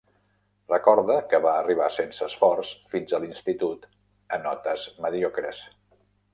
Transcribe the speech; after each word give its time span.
Recorda 0.71 1.17
que 1.33 1.39
"va 1.43 1.51
arribar 1.57 1.89
sense 1.99 2.25
esforç" 2.29 2.73
fins 2.95 3.15
a 3.17 3.21
l'institut 3.27 3.87
a 4.39 4.43
notes 4.49 4.91
mediocres. 5.07 5.65